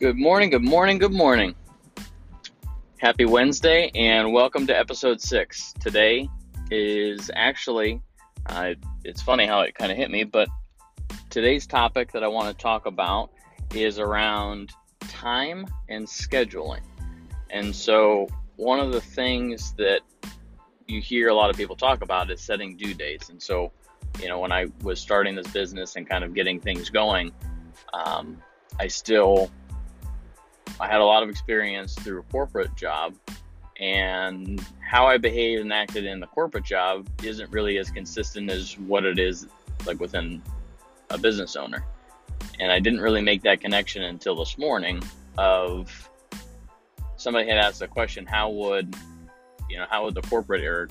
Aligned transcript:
Good 0.00 0.18
morning, 0.18 0.50
good 0.50 0.64
morning, 0.64 0.98
good 0.98 1.12
morning. 1.12 1.54
Happy 2.96 3.26
Wednesday, 3.26 3.92
and 3.94 4.32
welcome 4.32 4.66
to 4.66 4.76
episode 4.76 5.20
six. 5.20 5.72
Today 5.78 6.28
is 6.68 7.30
actually, 7.32 8.02
uh, 8.46 8.74
it's 9.04 9.22
funny 9.22 9.46
how 9.46 9.60
it 9.60 9.76
kind 9.76 9.92
of 9.92 9.96
hit 9.96 10.10
me, 10.10 10.24
but 10.24 10.48
today's 11.30 11.64
topic 11.68 12.10
that 12.10 12.24
I 12.24 12.26
want 12.26 12.48
to 12.48 12.60
talk 12.60 12.86
about 12.86 13.30
is 13.72 14.00
around 14.00 14.72
time 14.98 15.64
and 15.88 16.08
scheduling. 16.08 16.82
And 17.50 17.74
so, 17.74 18.26
one 18.56 18.80
of 18.80 18.90
the 18.90 19.00
things 19.00 19.74
that 19.74 20.00
you 20.88 21.00
hear 21.00 21.28
a 21.28 21.34
lot 21.34 21.50
of 21.50 21.56
people 21.56 21.76
talk 21.76 22.02
about 22.02 22.32
is 22.32 22.40
setting 22.40 22.76
due 22.76 22.94
dates. 22.94 23.28
And 23.28 23.40
so, 23.40 23.70
you 24.20 24.26
know, 24.26 24.40
when 24.40 24.50
I 24.50 24.66
was 24.82 25.00
starting 25.00 25.36
this 25.36 25.46
business 25.46 25.94
and 25.94 26.08
kind 26.08 26.24
of 26.24 26.34
getting 26.34 26.58
things 26.58 26.90
going, 26.90 27.30
um, 27.92 28.42
I 28.80 28.88
still 28.88 29.52
I 30.80 30.88
had 30.88 31.00
a 31.00 31.04
lot 31.04 31.22
of 31.22 31.28
experience 31.28 31.94
through 31.94 32.20
a 32.20 32.22
corporate 32.24 32.74
job, 32.76 33.14
and 33.80 34.64
how 34.80 35.06
I 35.06 35.18
behaved 35.18 35.62
and 35.62 35.72
acted 35.72 36.04
in 36.04 36.20
the 36.20 36.26
corporate 36.26 36.64
job 36.64 37.08
isn't 37.22 37.50
really 37.50 37.78
as 37.78 37.90
consistent 37.90 38.50
as 38.50 38.78
what 38.78 39.04
it 39.04 39.18
is 39.18 39.46
like 39.86 40.00
within 40.00 40.42
a 41.10 41.18
business 41.18 41.56
owner. 41.56 41.84
And 42.60 42.70
I 42.70 42.78
didn't 42.80 43.00
really 43.00 43.22
make 43.22 43.42
that 43.42 43.60
connection 43.60 44.02
until 44.02 44.36
this 44.36 44.58
morning 44.58 45.02
of 45.38 46.08
somebody 47.16 47.48
had 47.48 47.58
asked 47.58 47.80
the 47.80 47.88
question, 47.88 48.26
how 48.26 48.50
would 48.50 48.94
you 49.70 49.78
know, 49.78 49.86
how 49.88 50.04
would 50.04 50.14
the 50.14 50.22
corporate 50.22 50.62
Eric 50.62 50.90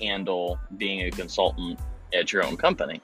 handle 0.00 0.58
being 0.76 1.02
a 1.02 1.10
consultant 1.10 1.78
at 2.12 2.32
your 2.32 2.44
own 2.44 2.56
company? 2.56 3.00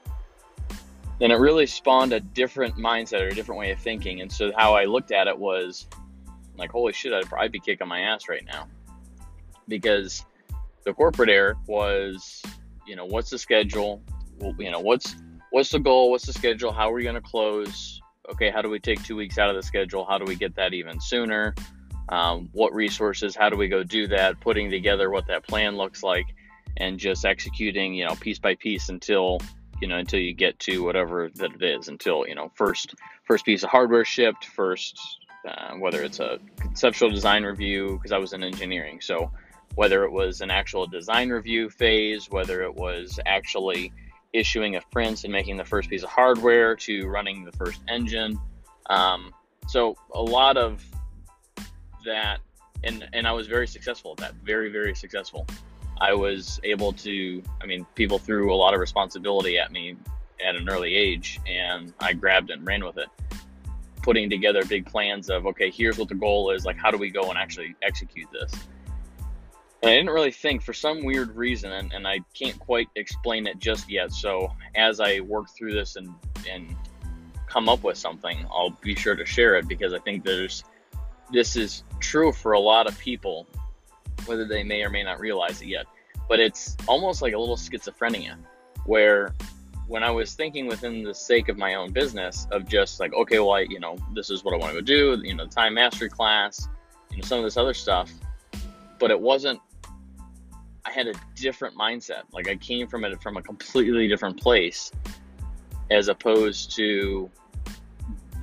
then 1.19 1.31
it 1.31 1.35
really 1.35 1.65
spawned 1.65 2.13
a 2.13 2.19
different 2.19 2.75
mindset 2.77 3.21
or 3.21 3.27
a 3.27 3.35
different 3.35 3.59
way 3.59 3.71
of 3.71 3.79
thinking. 3.79 4.21
And 4.21 4.31
so 4.31 4.51
how 4.57 4.73
I 4.73 4.85
looked 4.85 5.11
at 5.11 5.27
it 5.27 5.37
was 5.37 5.85
like, 6.59 6.71
holy 6.71 6.93
shit, 6.93 7.13
I'd 7.13 7.25
probably 7.25 7.49
be 7.49 7.59
kicking 7.59 7.87
my 7.87 8.01
ass 8.01 8.29
right 8.29 8.45
now. 8.45 8.67
Because 9.67 10.25
the 10.85 10.93
corporate 10.93 11.29
Eric 11.29 11.57
was, 11.67 12.41
you 12.85 12.95
know, 12.95 13.05
what's 13.05 13.29
the 13.29 13.37
schedule? 13.37 14.01
Well, 14.39 14.55
you 14.57 14.71
know, 14.71 14.79
what's 14.79 15.15
what's 15.51 15.69
the 15.69 15.79
goal? 15.79 16.11
What's 16.11 16.25
the 16.25 16.33
schedule? 16.33 16.71
How 16.71 16.89
are 16.89 16.93
we 16.93 17.03
going 17.03 17.15
to 17.15 17.21
close? 17.21 18.01
Okay, 18.31 18.49
how 18.49 18.61
do 18.61 18.69
we 18.69 18.79
take 18.79 19.03
two 19.03 19.15
weeks 19.15 19.37
out 19.37 19.49
of 19.49 19.55
the 19.55 19.63
schedule? 19.63 20.05
How 20.05 20.17
do 20.17 20.25
we 20.25 20.35
get 20.35 20.55
that 20.55 20.73
even 20.73 20.99
sooner? 20.99 21.55
Um, 22.09 22.49
what 22.53 22.73
resources? 22.73 23.35
How 23.35 23.49
do 23.49 23.57
we 23.57 23.67
go 23.67 23.83
do 23.83 24.07
that? 24.07 24.39
Putting 24.39 24.69
together 24.69 25.09
what 25.09 25.27
that 25.27 25.47
plan 25.47 25.77
looks 25.77 26.03
like, 26.03 26.25
and 26.77 26.99
just 26.99 27.25
executing, 27.25 27.93
you 27.93 28.05
know, 28.05 28.15
piece 28.15 28.39
by 28.39 28.55
piece 28.55 28.89
until 28.89 29.39
you 29.81 29.87
know 29.87 29.97
until 29.97 30.19
you 30.19 30.33
get 30.33 30.59
to 30.59 30.83
whatever 30.83 31.29
that 31.35 31.53
it 31.53 31.63
is 31.63 31.87
until 31.87 32.27
you 32.27 32.35
know 32.35 32.51
first 32.55 32.95
first 33.23 33.45
piece 33.45 33.63
of 33.63 33.69
hardware 33.69 34.05
shipped 34.05 34.45
first 34.45 34.99
uh, 35.47 35.73
whether 35.75 36.03
it's 36.03 36.19
a 36.19 36.39
conceptual 36.59 37.09
design 37.09 37.43
review 37.43 37.93
because 37.97 38.11
i 38.11 38.17
was 38.17 38.33
in 38.33 38.43
engineering. 38.43 38.99
So 39.01 39.31
whether 39.75 40.03
it 40.03 40.11
was 40.11 40.41
an 40.41 40.49
actual 40.49 40.87
design 40.87 41.29
review 41.29 41.69
phase 41.69 42.29
whether 42.29 42.63
it 42.63 42.73
was 42.73 43.19
actually 43.25 43.93
issuing 44.33 44.75
of 44.75 44.89
prints 44.91 45.23
and 45.23 45.33
making 45.33 45.57
the 45.57 45.65
first 45.65 45.89
piece 45.89 46.03
of 46.03 46.09
hardware 46.09 46.75
to 46.75 47.07
running 47.07 47.45
the 47.45 47.51
first 47.53 47.81
engine. 47.87 48.39
Um, 48.89 49.33
so 49.67 49.95
a 50.13 50.21
lot 50.21 50.57
of 50.57 50.83
that 52.05 52.39
and 52.83 53.07
and 53.11 53.27
i 53.27 53.31
was 53.31 53.45
very 53.47 53.67
successful 53.67 54.11
at 54.11 54.17
that 54.17 54.33
very 54.43 54.69
very 54.69 54.95
successful. 54.95 55.45
I 56.01 56.13
was 56.13 56.59
able 56.63 56.93
to, 56.93 57.43
I 57.61 57.65
mean, 57.65 57.85
people 57.95 58.19
threw 58.19 58.53
a 58.53 58.55
lot 58.55 58.73
of 58.73 58.79
responsibility 58.79 59.57
at 59.57 59.71
me 59.71 59.97
at 60.45 60.55
an 60.55 60.69
early 60.69 60.95
age, 60.95 61.39
and 61.45 61.93
I 61.99 62.13
grabbed 62.13 62.49
and 62.51 62.65
ran 62.65 62.85
with 62.85 62.97
it. 62.97 63.07
Putting 64.09 64.27
together 64.27 64.65
big 64.65 64.87
plans 64.87 65.29
of, 65.29 65.45
okay, 65.45 65.69
here's 65.69 65.99
what 65.99 66.09
the 66.09 66.15
goal 66.15 66.49
is, 66.49 66.65
like, 66.65 66.77
how 66.77 66.89
do 66.89 66.97
we 66.97 67.11
go 67.11 67.29
and 67.29 67.37
actually 67.37 67.75
execute 67.83 68.27
this? 68.31 68.51
And 69.83 69.91
I 69.91 69.93
didn't 69.93 70.09
really 70.09 70.31
think 70.31 70.63
for 70.63 70.73
some 70.73 71.05
weird 71.05 71.35
reason, 71.35 71.71
and, 71.71 71.93
and 71.93 72.07
I 72.07 72.21
can't 72.33 72.57
quite 72.57 72.87
explain 72.95 73.45
it 73.45 73.59
just 73.59 73.87
yet. 73.87 74.11
So 74.11 74.51
as 74.73 74.99
I 74.99 75.19
work 75.19 75.51
through 75.55 75.73
this 75.75 75.95
and, 75.95 76.11
and 76.49 76.75
come 77.45 77.69
up 77.69 77.83
with 77.83 77.99
something, 77.99 78.47
I'll 78.51 78.75
be 78.81 78.95
sure 78.95 79.15
to 79.15 79.27
share 79.27 79.57
it 79.57 79.67
because 79.67 79.93
I 79.93 79.99
think 79.99 80.25
there's, 80.25 80.63
this 81.31 81.55
is 81.55 81.83
true 81.99 82.31
for 82.31 82.53
a 82.53 82.59
lot 82.59 82.87
of 82.87 82.97
people 82.97 83.45
whether 84.25 84.47
they 84.47 84.63
may 84.63 84.81
or 84.81 84.89
may 84.89 85.03
not 85.03 85.19
realize 85.19 85.61
it 85.61 85.67
yet. 85.67 85.85
But 86.27 86.39
it's 86.39 86.75
almost 86.87 87.21
like 87.21 87.35
a 87.35 87.37
little 87.37 87.57
schizophrenia, 87.57 88.37
where 88.87 89.35
when 89.89 90.03
I 90.03 90.11
was 90.11 90.35
thinking 90.35 90.67
within 90.67 91.03
the 91.03 91.15
sake 91.15 91.49
of 91.49 91.57
my 91.57 91.73
own 91.73 91.91
business 91.91 92.47
of 92.51 92.67
just 92.67 92.99
like, 92.99 93.11
okay, 93.15 93.39
well, 93.39 93.53
I, 93.53 93.61
you 93.61 93.79
know, 93.79 93.97
this 94.13 94.29
is 94.29 94.43
what 94.43 94.53
I 94.53 94.57
want 94.57 94.71
to 94.71 94.79
go 94.79 94.85
do, 94.85 95.19
you 95.23 95.33
know, 95.33 95.45
the 95.45 95.49
time 95.49 95.73
mastery 95.73 96.09
class, 96.09 96.69
you 97.09 97.17
know, 97.17 97.23
some 97.23 97.39
of 97.39 97.43
this 97.43 97.57
other 97.57 97.73
stuff, 97.73 98.11
but 98.99 99.09
it 99.09 99.19
wasn't. 99.19 99.59
I 100.85 100.91
had 100.91 101.07
a 101.07 101.13
different 101.35 101.75
mindset. 101.75 102.21
Like 102.31 102.47
I 102.47 102.55
came 102.55 102.87
from 102.87 103.03
it 103.03 103.19
from 103.21 103.37
a 103.37 103.41
completely 103.41 104.07
different 104.07 104.39
place, 104.39 104.91
as 105.89 106.07
opposed 106.07 106.75
to 106.75 107.27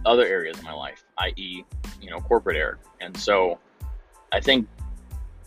other 0.05 0.27
areas 0.27 0.59
of 0.59 0.65
my 0.65 0.73
life, 0.73 1.05
i.e., 1.19 1.65
you 2.03 2.11
know, 2.11 2.19
corporate 2.19 2.57
Eric. 2.57 2.81
And 3.01 3.17
so, 3.17 3.61
I 4.33 4.41
think 4.41 4.67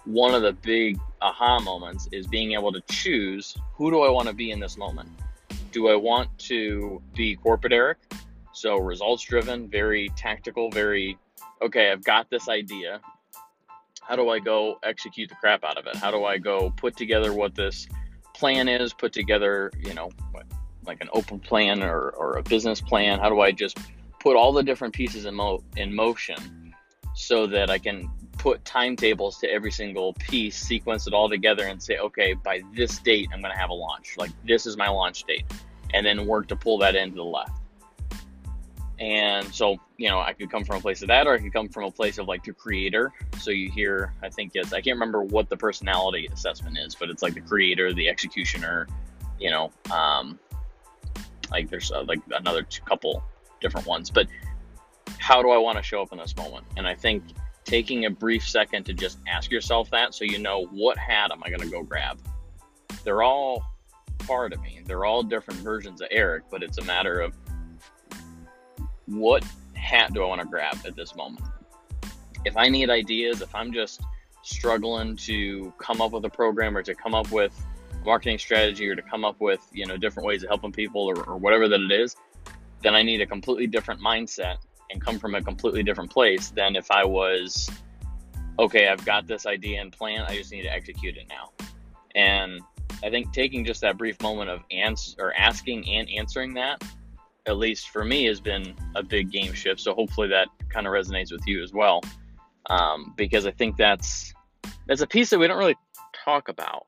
one 0.06 0.34
of 0.34 0.44
the 0.44 0.54
big 0.54 0.98
aha 1.22 1.60
moments 1.60 2.08
is 2.14 2.26
being 2.26 2.54
able 2.54 2.72
to 2.72 2.80
choose 2.90 3.58
who 3.74 3.92
do 3.92 4.00
I 4.00 4.10
want 4.10 4.30
to 4.30 4.34
be 4.34 4.52
in 4.52 4.62
this 4.62 4.78
moment? 4.78 5.10
Do 5.72 5.90
I 5.90 5.96
want 5.96 6.35
to 6.40 7.02
be 7.16 7.35
corporate 7.35 7.74
Eric? 7.74 7.97
So 8.53 8.78
results 8.78 9.24
driven, 9.24 9.69
very 9.69 10.09
tactical, 10.18 10.72
very 10.72 11.18
okay, 11.62 11.91
I've 11.91 12.03
got 12.03 12.30
this 12.30 12.50
idea. 12.50 13.02
How 14.02 14.16
do 14.16 14.30
I 14.30 14.40
go 14.40 14.80
execute 14.84 15.30
the 15.30 15.35
crap 15.35 15.63
out 15.63 15.78
of 15.78 15.85
it? 15.85 15.96
How 15.96 16.09
do 16.09 16.25
I 16.25 16.40
go 16.40 16.74
put 16.75 16.97
together 16.97 17.34
what 17.34 17.53
this 17.53 17.88
plan 18.34 18.68
is, 18.68 18.94
put 18.94 19.13
together, 19.13 19.72
you 19.78 19.94
know, 19.94 20.09
like 20.85 21.02
an 21.02 21.09
open 21.13 21.40
plan 21.40 21.84
or, 21.84 22.09
or 22.09 22.38
a 22.38 22.44
business 22.44 22.81
plan? 22.81 23.19
How 23.19 23.30
do 23.30 23.41
I 23.41 23.51
just 23.51 23.78
put 24.19 24.36
all 24.36 24.51
the 24.51 24.63
different 24.63 24.96
pieces 24.96 25.25
in, 25.25 25.36
mo- 25.36 25.63
in 25.78 25.94
motion 25.94 26.74
so 27.13 27.46
that 27.47 27.69
I 27.69 27.78
can 27.78 28.09
put 28.40 28.64
timetables 28.66 29.38
to 29.40 29.52
every 29.52 29.72
single 29.72 30.14
piece, 30.14 30.58
sequence 30.58 31.06
it 31.06 31.14
all 31.14 31.30
together, 31.30 31.68
and 31.68 31.84
say, 31.84 31.98
okay, 31.98 32.34
by 32.34 32.62
this 32.74 32.98
date, 33.00 33.30
I'm 33.32 33.42
going 33.42 33.54
to 33.54 33.60
have 33.60 33.70
a 33.70 33.74
launch. 33.74 34.16
Like, 34.18 34.32
this 34.48 34.66
is 34.66 34.78
my 34.78 34.90
launch 34.90 35.26
date. 35.26 35.46
And 35.94 36.06
then 36.06 36.26
work 36.26 36.48
to 36.48 36.56
pull 36.56 36.78
that 36.80 36.96
into 36.96 37.18
the 37.18 37.24
left. 37.24 37.52
And 38.98 39.54
so, 39.54 39.78
you 39.98 40.10
know, 40.10 40.20
I 40.20 40.34
could 40.34 40.50
come 40.50 40.66
from 40.66 40.78
a 40.78 40.82
place 40.82 41.02
of 41.02 41.08
that, 41.10 41.28
or 41.28 41.34
I 41.34 41.40
could 41.40 41.54
come 41.54 41.70
from 41.70 41.84
a 41.84 41.92
place 41.92 42.18
of 42.18 42.28
like 42.28 42.44
the 42.44 42.54
creator. 42.54 43.14
So 43.40 43.52
you 43.52 43.70
hear, 43.72 44.14
I 44.22 44.30
think 44.30 44.52
it's, 44.56 44.74
I 44.74 44.82
can't 44.82 44.96
remember 44.96 45.24
what 45.24 45.50
the 45.50 45.56
personality 45.56 46.28
assessment 46.32 46.78
is, 46.78 46.96
but 46.96 47.10
it's 47.10 47.22
like 47.22 47.34
the 47.34 47.42
creator, 47.42 47.94
the 47.94 48.10
executioner, 48.10 48.88
you 49.40 49.52
know, 49.52 49.72
um, 49.92 50.38
like 51.50 51.70
there's 51.70 51.92
uh, 51.92 52.04
like 52.04 52.20
another 52.32 52.66
couple 52.86 53.24
different 53.62 53.88
ones. 53.88 54.10
But 54.10 54.28
how 55.18 55.42
do 55.42 55.50
I 55.50 55.58
want 55.58 55.78
to 55.78 55.84
show 55.84 56.02
up 56.02 56.12
in 56.12 56.18
this 56.18 56.36
moment? 56.36 56.66
And 56.76 56.86
I 56.86 56.94
think 56.94 57.24
taking 57.66 58.06
a 58.06 58.09
brief 58.09 58.47
second 58.47 58.86
to 58.86 58.94
just 58.94 59.20
ask 59.28 59.52
yourself 59.52 59.90
that 59.92 60.14
so 60.14 60.24
you 60.24 60.40
know 60.40 60.66
what 60.72 60.97
hat 60.97 61.31
am 61.31 61.42
I 61.44 61.50
going 61.50 61.62
to 61.62 61.70
go 61.70 61.84
grab. 61.84 62.20
They're 63.03 63.24
all 63.24 63.64
part 64.20 64.53
of 64.53 64.62
me. 64.62 64.81
They're 64.86 65.06
all 65.06 65.24
different 65.24 65.59
versions 65.62 66.02
of 66.02 66.08
Eric, 66.12 66.44
but 66.50 66.64
it's 66.64 66.78
a 66.78 66.84
matter 66.84 67.19
of 67.19 67.34
what 69.06 69.44
hat 69.74 70.14
do 70.14 70.24
I 70.24 70.28
want 70.28 70.42
to 70.42 70.48
grab 70.48 70.78
at 70.86 70.96
this 70.96 71.16
moment. 71.16 71.46
If 72.46 72.56
I 72.58 72.69
need 72.69 72.90
ideas, 72.90 73.42
if 73.42 73.53
I'm 73.53 73.74
just 73.74 74.02
struggling 74.44 75.16
to 75.18 75.74
come 75.78 76.02
up 76.02 76.12
with 76.12 76.25
a 76.25 76.30
program 76.30 76.78
or 76.78 76.84
to 76.84 76.96
come 76.96 77.14
up 77.14 77.31
with 77.31 77.53
marketing 78.06 78.38
strategy 78.38 78.88
or 78.88 78.96
to 78.96 79.02
come 79.02 79.25
up 79.25 79.40
with 79.42 79.60
you 79.74 79.86
know 79.86 79.98
different 79.98 80.25
ways 80.25 80.44
of 80.44 80.50
helping 80.50 80.72
people 80.72 81.01
or, 81.10 81.22
or 81.24 81.38
whatever 81.38 81.68
that 81.68 81.81
it 81.81 81.92
is, 81.92 82.16
then 82.81 82.95
I 82.95 83.01
need 83.01 83.22
a 83.22 83.25
completely 83.25 83.68
different 83.68 84.01
mindset 84.01 84.57
and 84.91 85.03
come 85.03 85.19
from 85.19 85.36
a 85.36 85.41
completely 85.41 85.83
different 85.83 86.12
place 86.12 86.50
than 86.50 86.75
if 86.75 86.89
I 86.91 87.06
was, 87.06 87.69
okay, 88.57 88.88
I've 88.88 89.06
got 89.06 89.27
this 89.27 89.45
idea 89.45 89.81
and 89.81 89.91
plan, 89.91 90.25
I 90.27 90.36
just 90.36 90.51
need 90.51 90.63
to 90.63 90.74
execute 90.74 91.18
it 91.18 91.27
now. 91.30 91.51
And 92.15 92.62
I 93.03 93.09
think 93.09 93.31
taking 93.31 93.63
just 93.63 93.81
that 93.81 93.97
brief 93.97 94.19
moment 94.21 94.50
of 94.50 94.62
ans- 94.71 95.15
or 95.19 95.33
asking 95.33 95.88
and 95.89 96.09
answering 96.09 96.53
that, 96.56 96.83
at 97.45 97.57
least 97.57 97.89
for 97.89 98.03
me, 98.03 98.25
has 98.25 98.41
been 98.41 98.75
a 98.95 99.03
big 99.03 99.31
game 99.31 99.53
shift. 99.53 99.80
So 99.80 99.94
hopefully 99.94 100.27
that 100.30 100.50
kind 100.69 100.86
of 100.86 100.94
resonates 100.94 101.31
with 101.31 101.45
you 101.47 101.63
as 101.63 101.74
well, 101.74 102.01
um, 102.69 103.13
because 103.15 103.45
I 103.45 103.51
think 103.51 103.77
that's 103.77 104.33
that's 104.88 105.01
a 105.01 105.07
piece 105.07 105.30
that 105.30 105.39
we 105.39 105.47
don't 105.47 105.57
really 105.57 105.77
talk 106.25 106.50
about. 106.50 106.88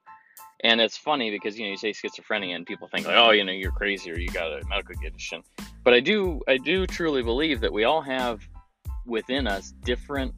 And 0.63 0.80
it's 0.80 0.98
funny 0.98 1.31
because 1.31 1.58
you 1.58 1.66
know 1.66 1.72
you 1.72 1.78
say 1.78 1.92
schizophrenia 1.92 2.56
and 2.56 2.66
people 2.66 2.88
think 2.88 3.08
like, 3.08 3.16
oh, 3.18 3.31
you 3.31 3.44
know, 3.44 3.52
you're 3.52 3.72
crazy 3.72 4.12
or 4.12 4.19
you 4.19 4.30
got 4.30 4.52
a 4.52 4.66
medical 4.68 4.96
condition. 4.96 5.44
But 5.84 5.94
I 5.94 6.00
do 6.00 6.42
I 6.48 6.58
do 6.58 6.86
truly 6.86 7.24
believe 7.24 7.62
that 7.62 7.74
we 7.74 7.84
all 7.84 8.02
have 8.02 8.42
within 9.06 9.48
us 9.48 9.74
different 9.84 10.34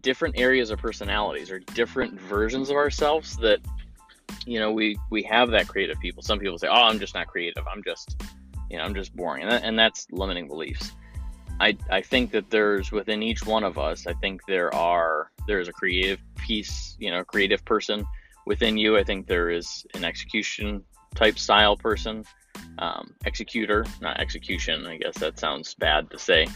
different 0.00 0.38
areas 0.38 0.70
of 0.70 0.78
personalities 0.78 1.50
or 1.50 1.58
different 1.58 2.18
versions 2.20 2.70
of 2.70 2.76
ourselves 2.76 3.36
that 3.38 3.58
you 4.46 4.58
know 4.58 4.72
we 4.72 4.96
we 5.10 5.22
have 5.24 5.50
that 5.50 5.68
creative 5.68 6.00
people. 6.00 6.22
Some 6.22 6.38
people 6.38 6.58
say, 6.58 6.68
oh, 6.68 6.72
I'm 6.84 6.98
just 6.98 7.14
not 7.14 7.26
creative. 7.26 7.66
I'm 7.70 7.82
just 7.84 8.22
you 8.70 8.78
know 8.78 8.84
I'm 8.84 8.94
just 8.94 9.14
boring, 9.14 9.42
and, 9.42 9.52
that, 9.52 9.64
and 9.64 9.78
that's 9.78 10.06
limiting 10.10 10.48
beliefs. 10.48 10.92
I, 11.60 11.76
I 11.90 12.02
think 12.02 12.30
that 12.32 12.50
there's 12.50 12.92
within 12.92 13.22
each 13.22 13.44
one 13.44 13.64
of 13.64 13.78
us, 13.78 14.06
I 14.06 14.12
think 14.14 14.42
there 14.46 14.72
are 14.74 15.32
there 15.46 15.60
is 15.60 15.68
a 15.68 15.72
creative 15.72 16.20
piece, 16.36 16.96
you 17.00 17.10
know, 17.10 17.24
creative 17.24 17.64
person 17.64 18.06
within 18.48 18.76
you. 18.76 18.96
I 18.96 19.04
think 19.04 19.28
there 19.28 19.50
is 19.50 19.86
an 19.94 20.04
execution 20.04 20.82
type 21.14 21.38
style 21.38 21.76
person, 21.76 22.24
um, 22.78 23.14
executor, 23.24 23.84
not 24.00 24.18
execution. 24.18 24.86
I 24.86 24.96
guess 24.96 25.18
that 25.18 25.38
sounds 25.38 25.74
bad 25.74 26.10
to 26.10 26.18
say, 26.18 26.48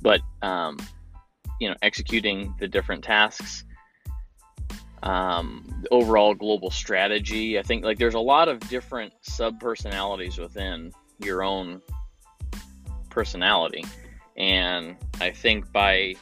but 0.00 0.20
um, 0.40 0.78
you 1.60 1.68
know, 1.68 1.76
executing 1.82 2.54
the 2.58 2.68
different 2.68 3.04
tasks. 3.04 3.64
Um, 5.02 5.82
overall 5.90 6.34
global 6.34 6.70
strategy. 6.70 7.58
I 7.58 7.62
think 7.62 7.84
like 7.84 7.98
there's 7.98 8.14
a 8.14 8.20
lot 8.20 8.48
of 8.48 8.60
different 8.68 9.14
sub 9.22 9.58
personalities 9.58 10.36
within 10.36 10.92
your 11.18 11.42
own 11.42 11.80
personality. 13.08 13.84
And 14.36 14.96
I 15.18 15.30
think 15.30 15.72
by 15.72 16.16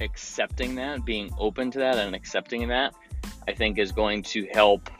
accepting 0.00 0.74
that, 0.76 1.06
being 1.06 1.30
open 1.38 1.70
to 1.70 1.78
that, 1.78 1.96
and 1.96 2.14
accepting 2.14 2.68
that, 2.68 2.94
I 3.48 3.54
think 3.54 3.78
is 3.78 3.92
going 3.92 4.22
to 4.24 4.46
help 4.52 4.90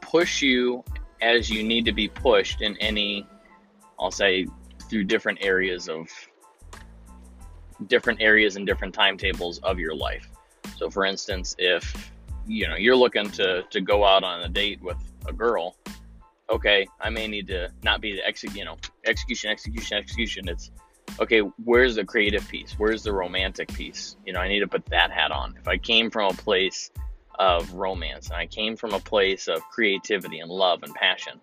push 0.00 0.40
you 0.40 0.84
as 1.20 1.50
you 1.50 1.64
need 1.64 1.84
to 1.86 1.92
be 1.92 2.06
pushed 2.06 2.60
in 2.60 2.76
any, 2.76 3.26
I'll 3.98 4.12
say, 4.12 4.46
through 4.88 5.04
different 5.04 5.40
areas 5.42 5.88
of 5.88 6.08
different 7.88 8.22
areas 8.22 8.54
and 8.54 8.64
different 8.64 8.94
timetables 8.94 9.58
of 9.64 9.80
your 9.80 9.96
life. 9.96 10.30
So, 10.76 10.88
for 10.88 11.04
instance, 11.04 11.56
if 11.58 12.12
you 12.46 12.68
know 12.68 12.76
you're 12.76 12.94
looking 12.94 13.28
to 13.32 13.64
to 13.70 13.80
go 13.80 14.04
out 14.04 14.22
on 14.22 14.42
a 14.42 14.48
date 14.48 14.80
with 14.80 14.98
a 15.26 15.32
girl, 15.32 15.74
okay, 16.50 16.86
I 17.00 17.10
may 17.10 17.26
need 17.26 17.48
to 17.48 17.72
not 17.82 18.00
be 18.00 18.12
the 18.12 18.24
ex, 18.24 18.44
you 18.44 18.64
know, 18.64 18.76
execution, 19.04 19.50
execution, 19.50 19.98
execution. 19.98 20.48
It's 20.48 20.70
okay. 21.20 21.40
Where's 21.64 21.96
the 21.96 22.04
creative 22.04 22.46
piece? 22.48 22.74
Where's 22.78 23.02
the 23.02 23.12
romantic 23.12 23.72
piece? 23.72 24.16
You 24.26 24.32
know, 24.32 24.40
I 24.40 24.48
need 24.48 24.60
to 24.60 24.68
put 24.68 24.86
that 24.86 25.10
hat 25.10 25.30
on. 25.30 25.56
If 25.58 25.68
I 25.68 25.78
came 25.78 26.10
from 26.10 26.30
a 26.30 26.34
place 26.34 26.90
of 27.38 27.72
romance 27.72 28.28
and 28.28 28.36
I 28.36 28.46
came 28.46 28.76
from 28.76 28.92
a 28.92 29.00
place 29.00 29.48
of 29.48 29.60
creativity 29.70 30.38
and 30.38 30.50
love 30.50 30.82
and 30.82 30.94
passion, 30.94 31.40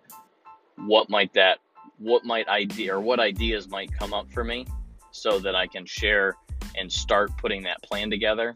what 0.76 1.10
might 1.10 1.32
that, 1.34 1.58
what 1.98 2.24
might 2.24 2.48
idea 2.48 2.94
or 2.96 3.00
what 3.00 3.20
ideas 3.20 3.68
might 3.68 3.92
come 3.98 4.14
up 4.14 4.30
for 4.32 4.44
me 4.44 4.66
so 5.10 5.38
that 5.40 5.54
I 5.54 5.66
can 5.66 5.84
share 5.84 6.34
and 6.76 6.90
start 6.90 7.36
putting 7.36 7.62
that 7.64 7.82
plan 7.82 8.10
together. 8.10 8.54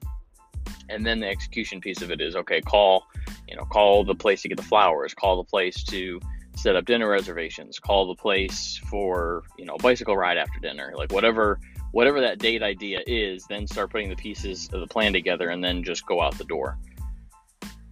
And 0.88 1.04
then 1.04 1.20
the 1.20 1.28
execution 1.28 1.80
piece 1.80 2.02
of 2.02 2.10
it 2.10 2.20
is 2.20 2.36
okay, 2.36 2.60
call, 2.60 3.06
you 3.48 3.56
know, 3.56 3.64
call 3.64 4.04
the 4.04 4.14
place 4.14 4.42
to 4.42 4.48
get 4.48 4.56
the 4.56 4.64
flowers, 4.64 5.14
call 5.14 5.36
the 5.36 5.44
place 5.44 5.82
to 5.84 6.20
set 6.56 6.74
up 6.74 6.84
dinner 6.84 7.08
reservations, 7.08 7.78
call 7.78 8.08
the 8.08 8.14
place 8.14 8.80
for, 8.88 9.44
you 9.58 9.64
know, 9.64 9.74
a 9.74 9.82
bicycle 9.82 10.16
ride 10.16 10.38
after 10.38 10.58
dinner, 10.60 10.92
like 10.96 11.12
whatever 11.12 11.60
whatever 11.92 12.20
that 12.20 12.38
date 12.38 12.62
idea 12.62 13.00
is, 13.06 13.46
then 13.48 13.66
start 13.66 13.90
putting 13.90 14.10
the 14.10 14.16
pieces 14.16 14.68
of 14.72 14.80
the 14.80 14.86
plan 14.86 15.12
together 15.12 15.48
and 15.50 15.62
then 15.62 15.82
just 15.82 16.04
go 16.06 16.20
out 16.20 16.36
the 16.36 16.44
door. 16.44 16.76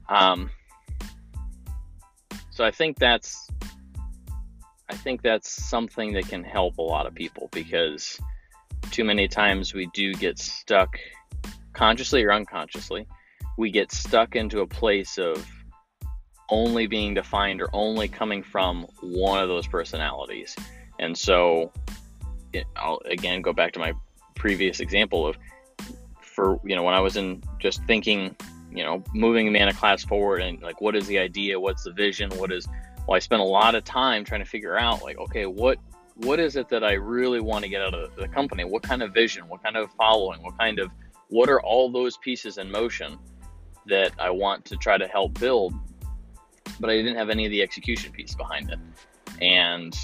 Um, 0.09 0.51
so 2.51 2.65
I 2.65 2.71
think 2.71 2.99
that's 2.99 3.49
I 4.91 4.97
think 4.97 5.23
that's 5.23 5.51
something 5.51 6.13
that 6.15 6.29
can 6.29 6.45
help 6.45 6.79
a 6.79 6.83
lot 6.83 7.07
of 7.07 7.15
people 7.15 7.49
because 7.53 8.19
too 8.91 9.05
many 9.05 9.29
times 9.29 9.75
we 9.75 9.87
do 9.95 10.13
get 10.15 10.39
stuck 10.39 10.99
consciously 11.73 12.23
or 12.23 12.33
unconsciously 12.33 13.07
we 13.57 13.71
get 13.71 13.93
stuck 13.93 14.37
into 14.37 14.61
a 14.61 14.67
place 14.67 15.19
of 15.19 15.47
only 16.51 16.87
being 16.87 17.15
defined 17.15 17.61
or 17.61 17.69
only 17.73 18.09
coming 18.09 18.43
from 18.43 18.87
one 19.01 19.43
of 19.43 19.49
those 19.49 19.67
personalities. 19.67 20.55
And 20.99 21.17
so 21.17 21.73
I'll 22.77 23.01
again 23.05 23.43
go 23.43 23.53
back 23.53 23.73
to 23.73 23.79
my 23.79 23.93
previous 24.35 24.81
example 24.81 25.27
of 25.27 25.37
for 26.21 26.61
you 26.65 26.77
know 26.77 26.83
when 26.83 26.95
I 26.95 27.01
was 27.01 27.17
in 27.17 27.43
just 27.59 27.83
thinking 27.85 28.37
you 28.75 28.83
know, 28.83 29.03
moving 29.15 29.51
mana 29.53 29.73
class 29.73 30.05
forward 30.05 30.43
and 30.43 30.61
like 30.61 30.81
what 30.81 30.97
is 30.97 31.07
the 31.07 31.19
idea, 31.19 31.59
what's 31.59 31.85
the 31.85 31.93
vision, 31.93 32.29
what 32.31 32.53
is 32.53 32.67
well, 33.07 33.17
I 33.17 33.21
spent 33.21 33.41
a 33.41 33.45
lot 33.45 33.75
of 33.75 33.85
time 33.85 34.25
trying 34.25 34.43
to 34.43 34.49
figure 34.49 34.77
out 34.77 35.03
like, 35.03 35.17
okay, 35.17 35.47
what 35.47 35.79
what 36.17 36.41
is 36.41 36.57
it 36.57 36.69
that 36.69 36.83
I 36.83 36.95
really 36.95 37.41
want 37.41 37.65
to 37.65 37.71
get 37.71 37.83
out 37.83 37.95
of 37.95 38.15
the 38.17 38.29
company? 38.29 38.65
What 38.65 38.83
kind 38.83 39.03
of 39.03 39.15
vision, 39.15 39.49
what 39.49 39.63
kind 39.63 39.77
of 39.77 39.91
following, 39.93 40.43
what 40.43 40.59
kind 40.59 40.81
of 40.81 40.91
what 41.29 41.49
are 41.49 41.61
all 41.61 41.91
those 41.91 42.17
pieces 42.17 42.59
in 42.59 42.71
motion 42.71 43.17
that 43.87 44.13
I 44.19 44.31
want 44.31 44.65
to 44.67 44.77
try 44.77 44.99
to 44.99 45.07
help 45.07 45.39
build? 45.39 45.73
But 46.81 46.91
I 46.91 46.97
didn't 46.97 47.17
have 47.17 47.31
any 47.31 47.45
of 47.45 47.51
the 47.51 47.63
execution 47.63 48.13
piece 48.13 48.35
behind 48.35 48.71
it. 48.71 48.79
And 49.41 49.97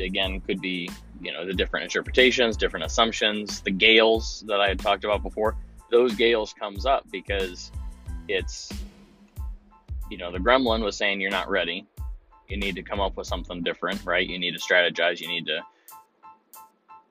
again, 0.00 0.40
could 0.40 0.60
be, 0.60 0.90
you 1.20 1.32
know, 1.32 1.46
the 1.46 1.52
different 1.52 1.84
interpretations, 1.84 2.56
different 2.56 2.84
assumptions, 2.84 3.60
the 3.60 3.70
GAILs 3.70 4.44
that 4.46 4.60
I 4.60 4.68
had 4.68 4.78
talked 4.78 5.04
about 5.04 5.22
before. 5.22 5.56
Those 5.90 6.14
GAILs 6.14 6.54
comes 6.54 6.86
up 6.86 7.06
because 7.10 7.70
it's 8.28 8.72
you 10.10 10.18
know 10.18 10.32
the 10.32 10.38
gremlin 10.38 10.82
was 10.82 10.96
saying 10.96 11.20
you're 11.20 11.30
not 11.30 11.48
ready. 11.48 11.86
You 12.48 12.56
need 12.56 12.76
to 12.76 12.82
come 12.82 13.00
up 13.00 13.16
with 13.16 13.26
something 13.26 13.62
different 13.62 14.04
right? 14.04 14.28
You 14.28 14.38
need 14.38 14.52
to 14.52 14.60
strategize. 14.60 15.20
You 15.20 15.28
need 15.28 15.46
to 15.46 15.60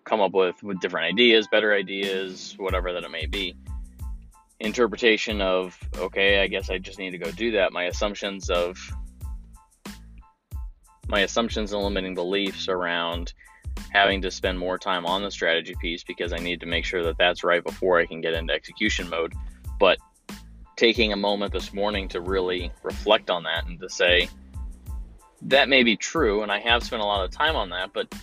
come 0.03 0.21
up 0.21 0.33
with 0.33 0.61
with 0.63 0.79
different 0.81 1.05
ideas 1.05 1.47
better 1.47 1.73
ideas 1.73 2.55
whatever 2.57 2.91
that 2.91 3.03
it 3.03 3.11
may 3.11 3.25
be 3.25 3.55
interpretation 4.63 5.41
of 5.41 5.77
okay 5.97 6.41
i 6.41 6.47
guess 6.47 6.69
i 6.69 6.77
just 6.77 6.97
need 6.97 7.11
to 7.11 7.17
go 7.17 7.29
do 7.31 7.51
that 7.51 7.71
my 7.73 7.83
assumptions 7.83 8.49
of 8.49 8.77
my 11.07 11.19
assumptions 11.19 11.73
and 11.73 11.83
limiting 11.83 12.15
beliefs 12.15 12.67
around 12.67 13.33
having 13.91 14.21
to 14.21 14.31
spend 14.31 14.57
more 14.57 14.77
time 14.77 15.05
on 15.05 15.21
the 15.21 15.31
strategy 15.31 15.75
piece 15.79 16.03
because 16.03 16.33
I 16.33 16.37
need 16.37 16.59
to 16.61 16.65
make 16.65 16.85
sure 16.85 17.03
that 17.03 17.17
that's 17.17 17.43
right 17.43 17.63
before 17.63 17.99
I 17.99 18.05
can 18.05 18.21
get 18.21 18.33
into 18.33 18.53
execution 18.53 19.09
mode. 19.09 19.33
But 19.79 19.99
taking 20.75 21.13
a 21.13 21.15
moment 21.15 21.53
this 21.53 21.73
morning 21.73 22.07
to 22.09 22.21
really 22.21 22.71
reflect 22.81 23.29
on 23.29 23.43
that 23.43 23.67
and 23.67 23.79
to 23.79 23.89
say, 23.89 24.29
that 25.43 25.69
may 25.69 25.83
be 25.83 25.97
true, 25.97 26.41
and 26.41 26.51
I 26.51 26.59
have 26.59 26.83
spent 26.83 27.01
a 27.01 27.05
lot 27.05 27.23
of 27.23 27.31
time 27.31 27.55
on 27.55 27.69
that, 27.69 27.91
but 27.93 28.13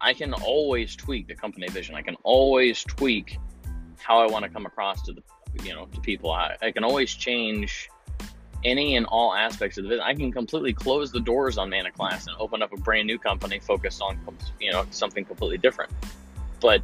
I 0.00 0.14
can 0.14 0.32
always 0.32 0.94
tweak 0.94 1.26
the 1.26 1.34
company 1.34 1.66
vision. 1.68 1.96
I 1.96 2.02
can 2.02 2.14
always 2.22 2.84
tweak 2.84 3.38
how 3.98 4.20
I 4.20 4.26
want 4.28 4.44
to 4.44 4.48
come 4.48 4.64
across 4.64 5.02
to 5.02 5.12
the 5.12 5.22
you 5.62 5.74
know 5.74 5.86
to 5.86 6.00
people. 6.00 6.30
I, 6.30 6.56
I 6.60 6.70
can 6.70 6.84
always 6.84 7.12
change 7.12 7.90
any 8.64 8.96
and 8.96 9.06
all 9.06 9.34
aspects 9.34 9.78
of 9.78 9.84
the 9.84 9.90
business. 9.90 10.06
I 10.06 10.14
can 10.14 10.32
completely 10.32 10.72
close 10.72 11.12
the 11.12 11.20
doors 11.20 11.58
on 11.58 11.70
Mana 11.70 11.92
Class 11.92 12.26
and 12.26 12.36
open 12.38 12.62
up 12.62 12.72
a 12.72 12.76
brand 12.76 13.06
new 13.06 13.18
company 13.18 13.60
focused 13.60 14.02
on 14.02 14.18
you 14.60 14.72
know 14.72 14.84
something 14.90 15.24
completely 15.24 15.58
different. 15.58 15.92
But 16.60 16.82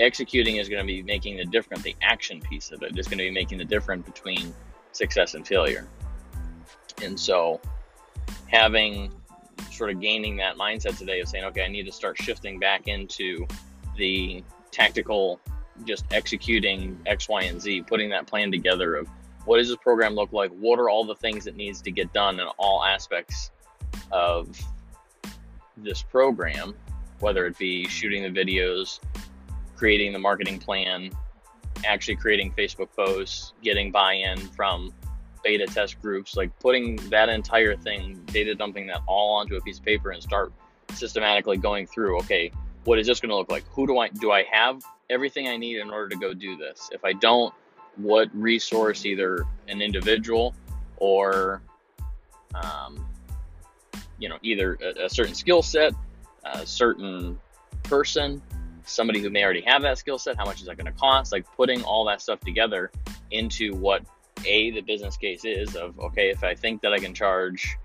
executing 0.00 0.56
is 0.56 0.68
going 0.68 0.80
to 0.80 0.86
be 0.86 1.02
making 1.02 1.36
the 1.36 1.44
difference. 1.44 1.82
The 1.82 1.96
action 2.02 2.40
piece 2.40 2.70
of 2.72 2.82
it 2.82 2.98
is 2.98 3.06
going 3.06 3.18
to 3.18 3.24
be 3.24 3.30
making 3.30 3.58
the 3.58 3.64
difference 3.64 4.06
between 4.06 4.54
success 4.92 5.34
and 5.34 5.46
failure. 5.46 5.86
And 7.02 7.18
so, 7.18 7.60
having 8.46 9.12
sort 9.70 9.90
of 9.90 10.00
gaining 10.00 10.36
that 10.36 10.56
mindset 10.56 10.98
today 10.98 11.20
of 11.20 11.28
saying, 11.28 11.44
okay, 11.44 11.64
I 11.64 11.68
need 11.68 11.86
to 11.86 11.92
start 11.92 12.18
shifting 12.18 12.58
back 12.58 12.88
into 12.88 13.46
the 13.96 14.42
tactical, 14.70 15.40
just 15.84 16.04
executing 16.10 16.98
X, 17.06 17.28
Y, 17.28 17.42
and 17.42 17.60
Z, 17.60 17.82
putting 17.82 18.10
that 18.10 18.26
plan 18.26 18.50
together 18.50 18.96
of 18.96 19.08
what 19.44 19.58
does 19.58 19.68
this 19.68 19.76
program 19.78 20.14
look 20.14 20.32
like? 20.32 20.50
What 20.52 20.78
are 20.78 20.88
all 20.88 21.04
the 21.04 21.14
things 21.14 21.44
that 21.44 21.56
needs 21.56 21.80
to 21.82 21.90
get 21.90 22.12
done 22.12 22.38
in 22.40 22.46
all 22.58 22.84
aspects 22.84 23.50
of 24.12 24.58
this 25.76 26.02
program, 26.02 26.74
whether 27.20 27.46
it 27.46 27.58
be 27.58 27.86
shooting 27.88 28.22
the 28.22 28.28
videos, 28.28 29.00
creating 29.76 30.12
the 30.12 30.18
marketing 30.18 30.58
plan, 30.58 31.10
actually 31.84 32.16
creating 32.16 32.52
Facebook 32.52 32.88
posts, 32.94 33.54
getting 33.62 33.90
buy-in 33.90 34.38
from 34.38 34.92
beta 35.42 35.66
test 35.66 36.00
groups, 36.02 36.36
like 36.36 36.56
putting 36.60 36.96
that 37.08 37.28
entire 37.28 37.74
thing, 37.76 38.20
data 38.26 38.54
dumping 38.54 38.86
that 38.88 39.00
all 39.06 39.36
onto 39.36 39.56
a 39.56 39.60
piece 39.62 39.78
of 39.78 39.84
paper 39.84 40.10
and 40.10 40.22
start 40.22 40.52
systematically 40.92 41.56
going 41.56 41.86
through, 41.86 42.18
okay, 42.18 42.52
what 42.84 42.98
is 42.98 43.06
this 43.06 43.20
going 43.20 43.30
to 43.30 43.36
look 43.36 43.50
like? 43.50 43.64
Who 43.68 43.86
do 43.86 43.98
I 43.98 44.08
do 44.08 44.32
I 44.32 44.44
have 44.50 44.82
everything 45.10 45.48
I 45.48 45.56
need 45.56 45.78
in 45.78 45.90
order 45.90 46.08
to 46.08 46.16
go 46.16 46.32
do 46.32 46.56
this? 46.56 46.88
If 46.92 47.04
I 47.04 47.12
don't, 47.12 47.52
what 47.96 48.28
resource 48.32 49.04
either 49.04 49.44
an 49.68 49.82
individual 49.82 50.54
or 50.96 51.62
um, 52.54 53.06
you 54.18 54.28
know 54.28 54.38
either 54.42 54.78
a, 54.82 55.06
a 55.06 55.10
certain 55.10 55.34
skill 55.34 55.62
set 55.62 55.92
a 56.44 56.66
certain 56.66 57.38
person 57.82 58.40
somebody 58.84 59.20
who 59.20 59.30
may 59.30 59.44
already 59.44 59.60
have 59.62 59.82
that 59.82 59.98
skill 59.98 60.18
set 60.18 60.36
how 60.36 60.44
much 60.44 60.60
is 60.60 60.66
that 60.66 60.76
going 60.76 60.86
to 60.86 60.98
cost 60.98 61.32
like 61.32 61.44
putting 61.56 61.82
all 61.82 62.04
that 62.04 62.20
stuff 62.20 62.40
together 62.40 62.90
into 63.30 63.74
what 63.74 64.02
a 64.46 64.70
the 64.70 64.80
business 64.80 65.16
case 65.16 65.44
is 65.44 65.74
of 65.76 65.98
okay 65.98 66.30
if 66.30 66.44
i 66.44 66.54
think 66.54 66.80
that 66.80 66.92
i 66.92 66.98
can 66.98 67.14
charge 67.14 67.76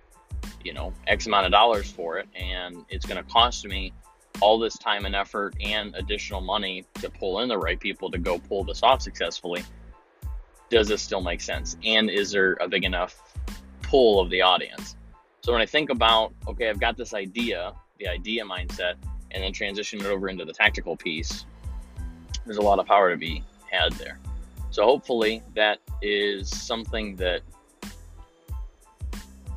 you 0.64 0.74
know 0.74 0.94
x 1.08 1.26
amount 1.26 1.46
of 1.46 1.52
dollars 1.52 1.90
for 1.90 2.18
it 2.18 2.28
and 2.36 2.86
it's 2.90 3.06
going 3.06 3.22
to 3.22 3.30
cost 3.32 3.66
me 3.66 3.94
all 4.42 4.60
this 4.60 4.78
time 4.78 5.06
and 5.06 5.16
effort 5.16 5.56
and 5.62 5.96
additional 5.96 6.42
money 6.42 6.86
to 6.96 7.10
pull 7.10 7.40
in 7.40 7.50
the 7.50 7.58
right 7.58 7.80
people 7.80 8.10
to 8.12 8.18
go 8.18 8.40
pull 8.40 8.64
this 8.64 8.84
off 8.84 9.02
successfully 9.02 9.64
does 10.70 10.88
this 10.88 11.02
still 11.02 11.22
make 11.22 11.42
sense? 11.42 11.78
And 11.84 12.10
is 12.10 12.32
there 12.32 12.58
a 12.60 12.68
big 12.68 12.84
enough 12.84 13.22
pull 13.82 14.20
of 14.20 14.30
the 14.30 14.42
audience? 14.42 14.96
So 15.42 15.52
when 15.52 15.62
I 15.62 15.66
think 15.66 15.90
about, 15.90 16.34
okay, 16.48 16.70
I've 16.70 16.80
got 16.80 16.98
this 16.98 17.14
idea, 17.14 17.74
the 18.00 18.08
idea 18.08 18.44
mindset, 18.44 18.96
and 19.32 19.44
then 19.44 19.54
transition 19.54 20.00
it 20.00 20.08
over 20.08 20.28
into 20.28 20.46
the 20.46 20.54
tactical 20.54 20.98
piece, 20.98 21.46
there's 22.46 22.58
a 22.58 22.62
lot 22.62 22.80
of 22.80 22.86
power 22.86 23.12
to 23.12 23.18
be 23.18 23.44
had 23.70 23.94
there. 23.94 24.20
So 24.72 24.84
hopefully 24.84 25.44
that 25.56 25.80
is 26.02 26.50
something 26.50 27.16
that 27.18 27.42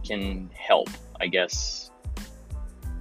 can 0.06 0.50
help, 0.54 0.88
I 1.20 1.26
guess, 1.26 1.88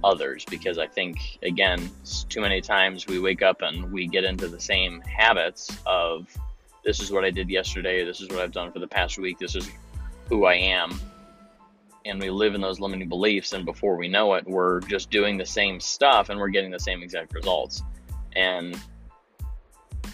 others 0.04 0.44
because 0.48 0.78
I 0.78 0.86
think 0.86 1.38
again, 1.42 1.90
too 2.28 2.40
many 2.40 2.60
times 2.60 3.06
we 3.06 3.18
wake 3.18 3.42
up 3.42 3.62
and 3.62 3.90
we 3.92 4.06
get 4.06 4.24
into 4.24 4.48
the 4.48 4.60
same 4.60 5.00
habits 5.02 5.76
of 5.86 6.26
this 6.84 7.00
is 7.00 7.10
what 7.10 7.24
I 7.24 7.30
did 7.30 7.50
yesterday, 7.50 8.04
this 8.04 8.20
is 8.20 8.28
what 8.28 8.38
I've 8.38 8.52
done 8.52 8.72
for 8.72 8.78
the 8.78 8.88
past 8.88 9.18
week, 9.18 9.38
this 9.38 9.54
is 9.54 9.68
who 10.28 10.44
I 10.44 10.54
am. 10.54 10.98
And 12.04 12.20
we 12.20 12.30
live 12.30 12.54
in 12.54 12.60
those 12.60 12.80
limiting 12.80 13.08
beliefs, 13.08 13.52
and 13.52 13.66
before 13.66 13.96
we 13.96 14.08
know 14.08 14.34
it, 14.34 14.46
we're 14.46 14.80
just 14.80 15.10
doing 15.10 15.36
the 15.36 15.44
same 15.44 15.80
stuff 15.80 16.30
and 16.30 16.40
we're 16.40 16.48
getting 16.48 16.70
the 16.70 16.80
same 16.80 17.02
exact 17.02 17.34
results. 17.34 17.82
And 18.34 18.80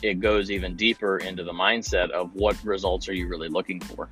it 0.03 0.21
goes 0.21 0.51
even 0.51 0.77
deeper 0.77 1.19
into 1.19 1.45
the 1.45 1.53
mindset 1.53 2.11
of 2.11 2.35
what 2.35 2.63
results 2.65 3.09
are 3.09 3.13
you 3.13 3.29
really 3.29 3.49
looking 3.49 3.81
for. 3.81 4.09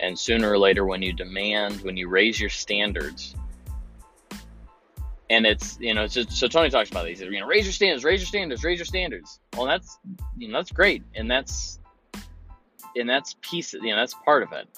And 0.00 0.18
sooner 0.18 0.50
or 0.50 0.58
later, 0.58 0.84
when 0.84 1.00
you 1.00 1.12
demand, 1.12 1.82
when 1.82 1.96
you 1.96 2.08
raise 2.08 2.40
your 2.40 2.50
standards, 2.50 3.36
and 5.32 5.46
it's 5.46 5.78
you 5.80 5.94
know 5.94 6.06
so, 6.06 6.22
so 6.28 6.46
Tony 6.46 6.68
talks 6.68 6.90
about 6.90 7.06
these 7.06 7.20
you 7.20 7.40
know 7.40 7.46
raise 7.46 7.64
your 7.64 7.72
standards, 7.72 8.04
raise 8.04 8.20
your 8.20 8.26
standards, 8.26 8.62
raise 8.62 8.78
your 8.78 8.84
standards. 8.84 9.40
Well, 9.56 9.66
that's 9.66 9.98
you 10.36 10.48
know 10.48 10.58
that's 10.58 10.70
great, 10.70 11.02
and 11.14 11.30
that's 11.30 11.80
and 12.94 13.08
that's 13.08 13.36
piece 13.40 13.72
you 13.72 13.80
know 13.80 13.96
that's 13.96 14.14
part 14.24 14.42
of 14.42 14.52
it. 14.52 14.68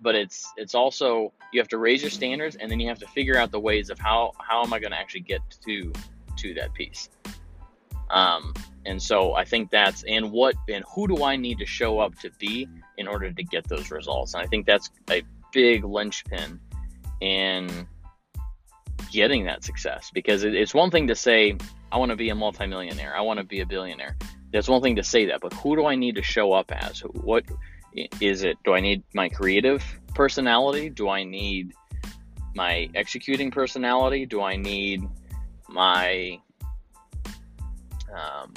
But 0.00 0.14
it's 0.14 0.50
it's 0.56 0.74
also 0.74 1.34
you 1.52 1.60
have 1.60 1.68
to 1.68 1.78
raise 1.78 2.00
your 2.00 2.10
standards, 2.10 2.56
and 2.56 2.70
then 2.70 2.80
you 2.80 2.88
have 2.88 2.98
to 3.00 3.06
figure 3.08 3.36
out 3.36 3.50
the 3.50 3.60
ways 3.60 3.90
of 3.90 3.98
how 3.98 4.32
how 4.38 4.64
am 4.64 4.72
I 4.72 4.78
going 4.78 4.92
to 4.92 4.98
actually 4.98 5.20
get 5.20 5.42
to 5.66 5.92
to 6.38 6.54
that 6.54 6.72
piece. 6.72 7.10
Um, 8.08 8.54
and 8.86 9.00
so 9.00 9.34
I 9.34 9.44
think 9.44 9.70
that's 9.70 10.02
and 10.04 10.32
what 10.32 10.54
and 10.70 10.82
who 10.94 11.08
do 11.08 11.24
I 11.24 11.36
need 11.36 11.58
to 11.58 11.66
show 11.66 11.98
up 11.98 12.18
to 12.20 12.30
be 12.38 12.66
in 12.96 13.06
order 13.06 13.30
to 13.30 13.44
get 13.44 13.68
those 13.68 13.90
results? 13.90 14.32
And 14.32 14.42
I 14.42 14.46
think 14.46 14.64
that's 14.64 14.90
a 15.10 15.22
big 15.52 15.84
linchpin 15.84 16.58
in 17.20 17.86
getting 19.10 19.44
that 19.44 19.64
success 19.64 20.10
because 20.12 20.44
it's 20.44 20.74
one 20.74 20.90
thing 20.90 21.06
to 21.08 21.14
say 21.14 21.56
I 21.92 21.98
want 21.98 22.10
to 22.10 22.16
be 22.16 22.30
a 22.30 22.34
multimillionaire, 22.34 23.16
I 23.16 23.20
want 23.20 23.38
to 23.38 23.44
be 23.44 23.60
a 23.60 23.66
billionaire. 23.66 24.16
That's 24.52 24.68
one 24.68 24.82
thing 24.82 24.96
to 24.96 25.02
say 25.02 25.26
that, 25.26 25.40
but 25.40 25.52
who 25.54 25.76
do 25.76 25.86
I 25.86 25.94
need 25.94 26.16
to 26.16 26.22
show 26.22 26.52
up 26.52 26.72
as? 26.72 27.00
What 27.00 27.44
is 28.20 28.42
it? 28.42 28.56
Do 28.64 28.74
I 28.74 28.80
need 28.80 29.02
my 29.14 29.28
creative 29.28 29.84
personality? 30.14 30.90
Do 30.90 31.08
I 31.08 31.24
need 31.24 31.72
my 32.54 32.88
executing 32.94 33.50
personality? 33.50 34.26
Do 34.26 34.42
I 34.42 34.56
need 34.56 35.08
my 35.68 36.40
um, 38.12 38.52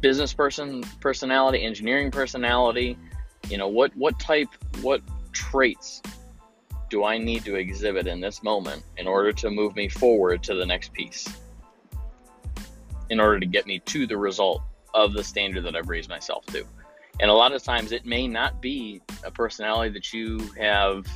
business 0.00 0.32
person 0.32 0.82
personality, 1.00 1.64
engineering 1.64 2.10
personality. 2.10 2.98
You 3.48 3.58
know, 3.58 3.68
what 3.68 3.94
what 3.96 4.18
type, 4.18 4.48
what 4.80 5.02
traits 5.32 6.02
do 6.88 7.04
I 7.04 7.18
need 7.18 7.44
to 7.44 7.56
exhibit 7.56 8.06
in 8.06 8.20
this 8.20 8.42
moment 8.42 8.82
in 8.96 9.06
order 9.06 9.32
to 9.32 9.50
move 9.50 9.74
me 9.76 9.88
forward 9.88 10.42
to 10.44 10.54
the 10.54 10.66
next 10.66 10.92
piece? 10.92 11.28
In 13.10 13.20
order 13.20 13.40
to 13.40 13.46
get 13.46 13.66
me 13.66 13.78
to 13.80 14.06
the 14.06 14.16
result 14.16 14.62
of 14.94 15.12
the 15.12 15.22
standard 15.22 15.64
that 15.64 15.76
I've 15.76 15.88
raised 15.88 16.08
myself 16.08 16.46
to. 16.46 16.64
And 17.20 17.30
a 17.30 17.34
lot 17.34 17.52
of 17.52 17.62
times 17.62 17.92
it 17.92 18.04
may 18.04 18.26
not 18.26 18.60
be 18.60 19.02
a 19.24 19.30
personality 19.30 19.92
that 19.94 20.12
you 20.12 20.38
have 20.58 21.06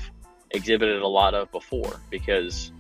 exhibited 0.51 1.03
a 1.03 1.07
lot 1.07 1.35
of 1.35 1.51
before 1.53 2.01
because 2.11 2.73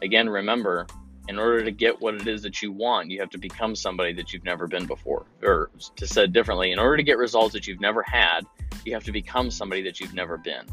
again 0.00 0.28
remember 0.28 0.86
in 1.28 1.38
order 1.38 1.64
to 1.64 1.70
get 1.70 2.00
what 2.00 2.14
it 2.14 2.28
is 2.28 2.42
that 2.42 2.60
you 2.60 2.70
want, 2.70 3.10
you 3.10 3.18
have 3.20 3.30
to 3.30 3.38
become 3.38 3.74
somebody 3.74 4.12
that 4.12 4.32
you've 4.32 4.44
never 4.44 4.66
been 4.66 4.86
before. 4.86 5.24
Or 5.42 5.70
to 5.96 6.06
said 6.06 6.32
differently, 6.32 6.72
in 6.72 6.78
order 6.78 6.98
to 6.98 7.02
get 7.02 7.16
results 7.16 7.54
that 7.54 7.66
you've 7.66 7.80
never 7.80 8.02
had, 8.02 8.40
you 8.84 8.92
have 8.92 9.04
to 9.04 9.12
become 9.12 9.50
somebody 9.50 9.80
that 9.82 10.00
you've 10.00 10.12
never 10.12 10.36
been. 10.36 10.66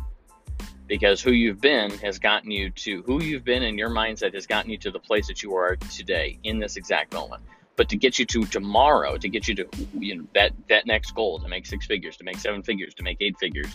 Because 0.92 1.22
who 1.22 1.32
you've 1.32 1.62
been 1.62 1.90
has 2.00 2.20
gotten 2.20 2.52
you 2.52 2.70
to 2.72 3.02
who 3.04 3.24
you've 3.24 3.46
been 3.46 3.64
in 3.64 3.78
your 3.78 3.90
mindset 3.90 4.34
has 4.34 4.46
gotten 4.46 4.70
you 4.70 4.78
to 4.80 4.92
the 4.92 5.00
place 5.00 5.26
that 5.28 5.42
you 5.42 5.56
are 5.56 5.78
today 5.78 6.38
in 6.44 6.60
this 6.60 6.76
exact 6.76 7.14
moment. 7.14 7.42
But 7.78 7.88
to 7.88 7.96
get 7.96 8.20
you 8.20 8.26
to 8.26 8.44
tomorrow, 8.44 9.16
to 9.16 9.30
get 9.30 9.48
you 9.48 9.56
to 9.56 9.70
you 9.98 10.18
know 10.18 10.28
that 10.34 10.52
that 10.68 10.86
next 10.86 11.16
goal, 11.16 11.40
to 11.40 11.48
make 11.48 11.66
six 11.66 11.86
figures, 11.86 12.18
to 12.18 12.26
make 12.26 12.40
seven 12.40 12.62
figures, 12.62 12.94
to 12.96 13.04
make 13.04 13.16
eight 13.22 13.38
figures, 13.40 13.74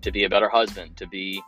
to 0.00 0.10
be 0.10 0.24
a 0.24 0.30
better 0.30 0.48
husband, 0.48 0.96
to 0.96 1.06
be 1.06 1.42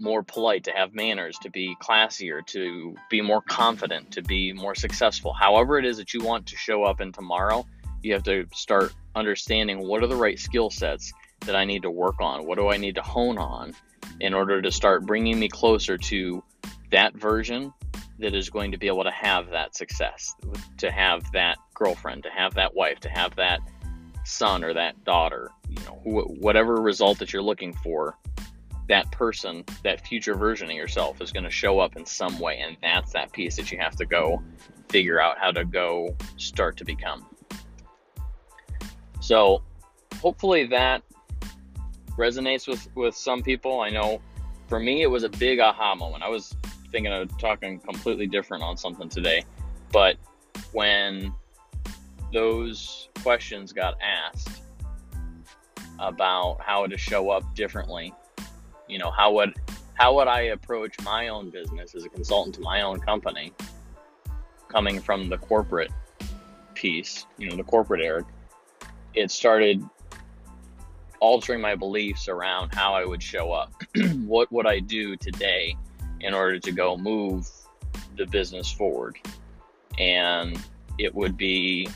more 0.00 0.24
polite, 0.24 0.64
to 0.64 0.72
have 0.72 0.92
manners, 0.94 1.38
to 1.42 1.48
be 1.48 1.76
classier, 1.80 2.44
to 2.46 2.96
be 3.08 3.20
more 3.20 3.40
confident, 3.40 4.10
to 4.10 4.22
be 4.22 4.52
more 4.52 4.74
successful. 4.74 5.32
However, 5.32 5.78
it 5.78 5.84
is 5.84 5.98
that 5.98 6.12
you 6.12 6.24
want 6.24 6.46
to 6.46 6.56
show 6.56 6.82
up 6.82 7.00
in 7.00 7.12
tomorrow, 7.12 7.64
you 8.02 8.12
have 8.14 8.24
to 8.24 8.48
start 8.52 8.92
understanding 9.14 9.86
what 9.86 10.02
are 10.02 10.08
the 10.08 10.16
right 10.16 10.40
skill 10.40 10.70
sets 10.70 11.12
that 11.46 11.54
I 11.54 11.64
need 11.64 11.82
to 11.82 11.90
work 11.90 12.20
on? 12.20 12.46
What 12.46 12.58
do 12.58 12.68
I 12.68 12.78
need 12.78 12.96
to 12.96 13.02
hone 13.02 13.38
on 13.38 13.74
in 14.20 14.34
order 14.34 14.62
to 14.62 14.70
start 14.70 15.06
bringing 15.06 15.38
me 15.38 15.48
closer 15.48 15.98
to 15.98 16.42
that 16.90 17.14
version 17.14 17.72
that 18.18 18.34
is 18.34 18.48
going 18.48 18.70
to 18.72 18.78
be 18.78 18.86
able 18.86 19.04
to 19.04 19.10
have 19.10 19.50
that 19.50 19.74
success, 19.74 20.34
to 20.78 20.90
have 20.90 21.30
that 21.32 21.58
girlfriend, 21.74 22.22
to 22.22 22.30
have 22.30 22.54
that 22.54 22.74
wife, 22.74 23.00
to 23.00 23.08
have 23.08 23.34
that 23.36 23.58
son 24.24 24.64
or 24.64 24.72
that 24.72 25.02
daughter, 25.04 25.50
you 25.68 25.82
know, 25.84 26.22
whatever 26.40 26.76
result 26.76 27.18
that 27.18 27.32
you're 27.32 27.42
looking 27.42 27.72
for 27.72 28.16
that 28.88 29.10
person, 29.12 29.64
that 29.82 30.06
future 30.06 30.34
version 30.34 30.70
of 30.70 30.76
yourself 30.76 31.20
is 31.20 31.32
going 31.32 31.44
to 31.44 31.50
show 31.50 31.80
up 31.80 31.96
in 31.96 32.04
some 32.04 32.38
way. 32.38 32.58
And 32.58 32.76
that's 32.82 33.12
that 33.12 33.32
piece 33.32 33.56
that 33.56 33.72
you 33.72 33.78
have 33.78 33.96
to 33.96 34.06
go 34.06 34.42
figure 34.88 35.20
out 35.20 35.38
how 35.38 35.50
to 35.50 35.64
go 35.64 36.14
start 36.36 36.76
to 36.78 36.84
become. 36.84 37.26
So 39.20 39.62
hopefully 40.20 40.66
that 40.66 41.02
resonates 42.16 42.66
with, 42.68 42.88
with 42.94 43.16
some 43.16 43.42
people. 43.42 43.80
I 43.80 43.90
know 43.90 44.20
for 44.68 44.80
me, 44.80 45.02
it 45.02 45.10
was 45.10 45.24
a 45.24 45.28
big 45.28 45.60
aha 45.60 45.94
moment. 45.94 46.22
I 46.22 46.28
was 46.28 46.54
thinking 46.90 47.12
of 47.12 47.36
talking 47.38 47.80
completely 47.80 48.26
different 48.26 48.62
on 48.62 48.76
something 48.76 49.08
today, 49.08 49.44
but 49.92 50.16
when 50.72 51.32
those 52.32 53.08
questions 53.22 53.72
got 53.72 53.94
asked 54.00 54.62
about 55.98 56.60
how 56.60 56.86
to 56.86 56.98
show 56.98 57.30
up 57.30 57.54
differently 57.54 58.12
you 58.88 58.98
know 58.98 59.10
how 59.10 59.32
would 59.32 59.54
how 59.94 60.14
would 60.14 60.28
I 60.28 60.42
approach 60.42 60.94
my 61.02 61.28
own 61.28 61.50
business 61.50 61.94
as 61.94 62.04
a 62.04 62.08
consultant 62.08 62.56
to 62.56 62.60
my 62.60 62.82
own 62.82 63.00
company 63.00 63.52
coming 64.68 65.00
from 65.00 65.28
the 65.28 65.38
corporate 65.38 65.92
piece, 66.74 67.26
you 67.38 67.48
know, 67.48 67.56
the 67.56 67.62
corporate 67.62 68.00
Eric, 68.02 68.26
it 69.14 69.30
started 69.30 69.82
altering 71.24 71.60
my 71.60 71.74
beliefs 71.74 72.28
around 72.28 72.74
how 72.74 72.94
I 72.94 73.06
would 73.06 73.22
show 73.22 73.50
up. 73.50 73.72
what 74.26 74.52
would 74.52 74.66
I 74.66 74.78
do 74.78 75.16
today 75.16 75.74
in 76.20 76.34
order 76.34 76.58
to 76.58 76.70
go 76.70 76.98
move 76.98 77.48
the 78.18 78.26
business 78.26 78.70
forward? 78.70 79.16
And 79.98 80.62
it 80.98 81.14
would 81.14 81.38
be, 81.38 81.88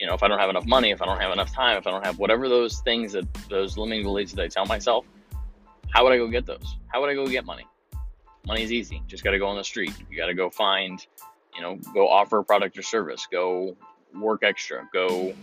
you 0.00 0.06
know, 0.08 0.14
if 0.14 0.22
I 0.24 0.28
don't 0.28 0.40
have 0.40 0.50
enough 0.50 0.66
money, 0.66 0.90
if 0.90 1.00
I 1.00 1.06
don't 1.06 1.20
have 1.20 1.32
enough 1.32 1.54
time, 1.54 1.78
if 1.78 1.86
I 1.86 1.92
don't 1.92 2.04
have 2.04 2.18
whatever 2.18 2.48
those 2.48 2.80
things 2.80 3.12
that 3.12 3.32
those 3.48 3.78
limiting 3.78 4.02
beliefs 4.02 4.32
that 4.32 4.42
I 4.42 4.48
tell 4.48 4.66
myself, 4.66 5.06
how 5.90 6.02
would 6.02 6.12
I 6.12 6.16
go 6.16 6.26
get 6.26 6.44
those? 6.44 6.76
How 6.88 7.00
would 7.00 7.08
I 7.08 7.14
go 7.14 7.24
get 7.28 7.44
money? 7.44 7.66
Money's 8.48 8.72
easy. 8.72 9.00
Just 9.06 9.22
got 9.22 9.30
to 9.30 9.38
go 9.38 9.46
on 9.46 9.56
the 9.56 9.62
street. 9.62 9.92
You 10.10 10.16
got 10.16 10.26
to 10.26 10.34
go 10.34 10.50
find, 10.50 11.06
you 11.54 11.62
know, 11.62 11.76
go 11.94 12.08
offer 12.08 12.38
a 12.38 12.44
product 12.44 12.76
or 12.76 12.82
service, 12.82 13.28
go 13.30 13.76
work 14.12 14.42
extra, 14.42 14.88
go 14.92 15.34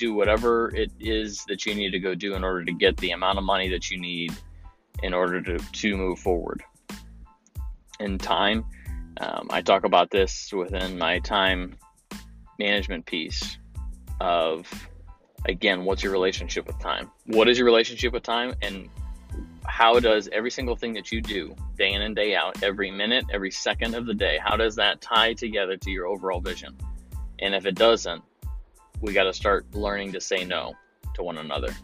do 0.00 0.14
whatever 0.14 0.74
it 0.74 0.90
is 0.98 1.44
that 1.44 1.66
you 1.66 1.74
need 1.74 1.90
to 1.90 2.00
go 2.00 2.14
do 2.14 2.34
in 2.34 2.42
order 2.42 2.64
to 2.64 2.72
get 2.72 2.96
the 2.96 3.10
amount 3.10 3.36
of 3.36 3.44
money 3.44 3.68
that 3.68 3.90
you 3.90 4.00
need 4.00 4.32
in 5.02 5.12
order 5.12 5.42
to, 5.42 5.58
to 5.58 5.96
move 5.96 6.18
forward. 6.18 6.62
In 8.00 8.16
time, 8.16 8.64
um, 9.20 9.48
I 9.50 9.60
talk 9.60 9.84
about 9.84 10.10
this 10.10 10.50
within 10.52 10.98
my 10.98 11.18
time 11.18 11.76
management 12.58 13.04
piece 13.04 13.58
of 14.20 14.66
again, 15.46 15.84
what's 15.84 16.02
your 16.02 16.12
relationship 16.12 16.66
with 16.66 16.78
time? 16.78 17.10
What 17.26 17.48
is 17.48 17.58
your 17.58 17.66
relationship 17.66 18.12
with 18.12 18.22
time? 18.22 18.54
And 18.62 18.88
how 19.66 20.00
does 20.00 20.28
every 20.32 20.50
single 20.50 20.76
thing 20.76 20.94
that 20.94 21.12
you 21.12 21.20
do 21.20 21.54
day 21.76 21.92
in 21.92 22.02
and 22.02 22.16
day 22.16 22.34
out, 22.34 22.62
every 22.62 22.90
minute, 22.90 23.26
every 23.32 23.50
second 23.50 23.94
of 23.94 24.06
the 24.06 24.14
day, 24.14 24.38
how 24.42 24.56
does 24.56 24.76
that 24.76 25.00
tie 25.00 25.34
together 25.34 25.76
to 25.76 25.90
your 25.90 26.06
overall 26.06 26.40
vision? 26.40 26.76
And 27.38 27.54
if 27.54 27.66
it 27.66 27.74
doesn't, 27.74 28.22
we 29.00 29.12
got 29.12 29.24
to 29.24 29.32
start 29.32 29.66
learning 29.74 30.12
to 30.12 30.20
say 30.20 30.44
no 30.44 30.74
to 31.14 31.22
one 31.22 31.38
another 31.38 31.74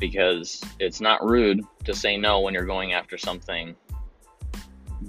because 0.00 0.62
it's 0.78 1.00
not 1.00 1.24
rude 1.24 1.62
to 1.84 1.94
say 1.94 2.16
no 2.16 2.40
when 2.40 2.54
you're 2.54 2.64
going 2.64 2.92
after 2.92 3.16
something 3.16 3.76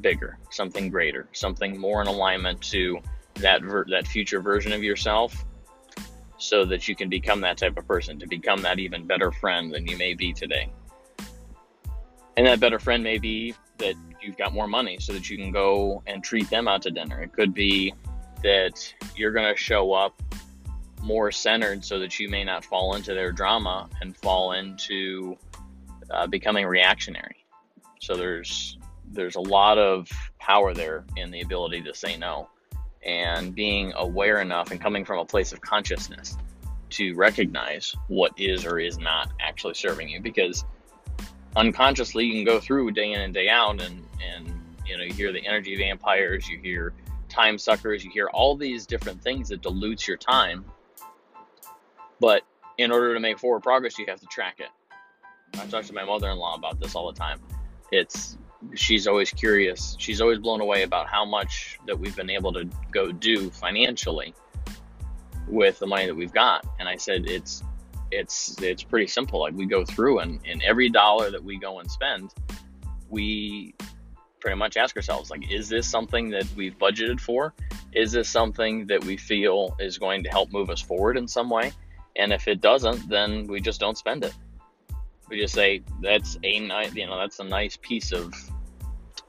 bigger, 0.01 0.38
something 0.50 0.89
greater, 0.89 1.27
something 1.31 1.79
more 1.79 2.01
in 2.01 2.07
alignment 2.07 2.62
to 2.62 3.00
that 3.35 3.62
ver- 3.63 3.85
that 3.89 4.07
future 4.07 4.41
version 4.41 4.71
of 4.71 4.83
yourself 4.83 5.45
so 6.38 6.65
that 6.65 6.88
you 6.88 6.95
can 6.95 7.09
become 7.09 7.41
that 7.41 7.57
type 7.57 7.77
of 7.77 7.88
person, 7.88 8.19
to 8.19 8.27
become 8.27 8.62
that 8.62 8.77
even 8.79 9.07
better 9.07 9.31
friend 9.31 9.74
than 9.74 9.88
you 9.88 9.97
may 9.97 10.13
be 10.13 10.33
today. 10.33 10.69
And 12.38 12.45
that 12.45 12.59
better 12.59 12.79
friend 12.79 13.03
may 13.03 13.17
be 13.17 13.55
that 13.77 13.95
you've 14.21 14.38
got 14.38 14.53
more 14.53 14.67
money 14.67 14.97
so 15.00 15.13
that 15.13 15.29
you 15.29 15.38
can 15.38 15.51
go 15.51 16.03
and 16.07 16.24
treat 16.24 16.50
them 16.50 16.67
out 16.67 16.81
to 16.83 16.91
dinner. 16.91 17.21
It 17.21 17.33
could 17.33 17.53
be 17.53 17.93
that 18.43 18.93
you're 19.15 19.31
going 19.31 19.51
to 19.51 19.59
show 19.59 19.93
up 19.93 20.21
more 21.02 21.32
centered 21.32 21.84
so 21.84 22.00
that 22.00 22.20
you 22.20 22.30
may 22.30 22.44
not 22.44 22.66
fall 22.66 22.96
into 22.96 23.14
their 23.14 23.32
drama 23.32 23.90
and 24.02 24.16
fall 24.18 24.54
into 24.54 25.38
uh, 26.10 26.28
becoming 26.28 26.66
reactionary. 26.66 27.46
So 28.00 28.16
there's 28.16 28.78
there's 29.12 29.36
a 29.36 29.42
lot 29.42 29.78
of 29.78 30.10
power 30.40 30.74
there 30.74 31.06
in 31.16 31.32
the 31.32 31.42
ability 31.42 31.82
to 31.82 31.94
say 31.94 32.18
no 32.18 32.50
and 33.06 33.54
being 33.54 33.94
aware 33.96 34.42
enough 34.42 34.72
and 34.72 34.82
coming 34.82 35.06
from 35.06 35.20
a 35.20 35.25
place 35.25 35.54
of 35.54 35.62
consciousness 35.62 36.38
to 36.90 37.14
recognize 37.14 37.96
what 38.08 38.32
is 38.38 38.66
or 38.66 38.80
is 38.80 38.98
not 38.98 39.32
actually 39.40 39.74
serving 39.75 40.10
you 40.10 40.20
because 40.20 40.66
unconsciously 41.56 42.25
you 42.25 42.34
can 42.34 42.44
go 42.44 42.60
through 42.60 42.92
day 42.92 43.14
in 43.14 43.22
and 43.22 43.34
day 43.34 43.48
out 43.48 43.82
and 43.82 44.04
and 44.24 44.52
you 44.86 44.98
know 44.98 45.04
you 45.04 45.14
hear 45.14 45.32
the 45.32 45.46
energy 45.46 45.75
vampires 45.78 46.48
you 46.48 46.58
hear 46.60 46.94
time 47.30 47.58
suckers 47.58 48.04
you 48.04 48.12
hear 48.12 48.28
all 48.28 48.56
these 48.56 48.86
different 48.86 49.22
things 49.22 49.50
that 49.50 49.62
dilutes 49.62 50.08
your 50.08 50.18
time 50.18 50.66
but 52.25 52.41
in 52.77 52.91
order 52.91 53.13
to 53.13 53.20
make 53.20 53.38
forward 53.38 53.62
progress 53.62 53.98
you 54.00 54.05
have 54.08 54.20
to 54.20 54.27
track 54.27 54.58
it 54.60 54.70
i 55.60 55.65
talk 55.67 55.86
to 55.86 55.94
my 55.94 56.03
mother-in-law 56.03 56.55
about 56.55 56.79
this 56.79 56.96
all 56.96 57.12
the 57.12 57.17
time 57.17 57.39
it's 57.91 58.38
she's 58.74 59.05
always 59.08 59.29
curious 59.32 59.96
she's 60.00 60.22
always 60.22 60.39
blown 60.39 60.62
away 60.62 60.84
about 60.84 61.08
how 61.08 61.24
much 61.24 61.77
that 61.88 61.98
we've 61.98 62.15
been 62.15 62.29
able 62.29 62.51
to 62.51 62.67
go 62.91 63.12
do 63.12 63.50
financially 63.51 64.34
with 65.48 65.77
the 65.79 65.86
money 65.86 66.05
that 66.08 66.15
we've 66.15 66.34
got 66.34 66.65
and 66.79 66.89
i 66.89 66.96
said 66.96 67.29
it's 67.29 67.63
it's 68.12 68.62
it's 68.62 68.84
pretty 68.84 69.08
simple. 69.08 69.39
Like 69.39 69.53
we 69.53 69.65
go 69.65 69.84
through 69.86 70.20
and, 70.20 70.39
and 70.46 70.62
every 70.63 70.89
dollar 70.89 71.32
that 71.32 71.44
we 71.44 71.58
go 71.58 71.79
and 71.79 71.89
spend, 71.89 72.34
we 73.10 73.74
pretty 74.39 74.58
much 74.58 74.77
ask 74.77 74.96
ourselves 74.96 75.29
like, 75.29 75.51
is 75.51 75.70
this 75.70 75.88
something 75.88 76.29
that 76.29 76.48
we've 76.55 76.77
budgeted 76.77 77.20
for? 77.20 77.53
Is 77.94 78.12
this 78.12 78.29
something 78.29 78.88
that 78.88 79.03
we 79.03 79.17
feel 79.17 79.75
is 79.79 79.98
going 79.98 80.24
to 80.24 80.29
help 80.29 80.51
move 80.51 80.70
us 80.70 80.82
forward 80.82 81.17
in 81.17 81.27
some 81.27 81.50
way? 81.50 81.72
And 82.15 82.31
if 82.31 82.48
it 82.48 82.62
doesn't, 82.62 83.10
then 83.10 83.48
we 83.48 83.60
just 83.60 83.79
don't 83.79 83.98
spend 83.98 84.24
it. 84.24 84.34
We 85.29 85.39
just 85.39 85.53
say 85.53 85.81
that's 86.01 86.38
a 86.43 86.60
nice, 86.60 86.93
you 86.93 87.07
know, 87.07 87.17
that's 87.17 87.39
a 87.39 87.43
nice 87.43 87.77
piece 87.77 88.12
of 88.12 88.34